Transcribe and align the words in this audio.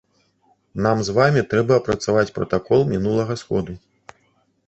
Нам 0.85 1.03
з 1.09 1.13
вамі 1.17 1.43
трэба 1.51 1.77
апрацаваць 1.81 2.33
пратакол 2.37 2.81
мінулага 2.93 3.33
сходу. 3.43 3.77